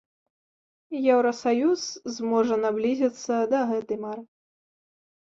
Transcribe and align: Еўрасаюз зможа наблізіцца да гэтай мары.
Еўрасаюз 1.15 1.81
зможа 2.15 2.57
наблізіцца 2.65 3.33
да 3.51 3.59
гэтай 3.73 3.97
мары. 4.07 4.23